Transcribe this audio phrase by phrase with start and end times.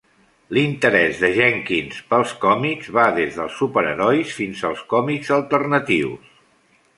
[0.57, 6.35] L'interès de Jenkins pels còmics va des dels superherois fins als còmics alternatius.